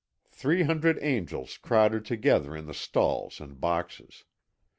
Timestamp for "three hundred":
0.31-0.97